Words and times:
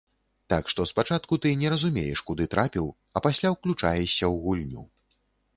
Так 0.53 0.71
што 0.73 0.85
спачатку 0.91 1.37
ты 1.43 1.51
не 1.59 1.71
разумееш, 1.75 2.23
куды 2.29 2.49
трапіў, 2.55 2.89
а 3.17 3.23
пасля 3.29 3.47
ўключаешся 3.57 4.13
ў 4.13 4.35
гульню. 4.49 4.83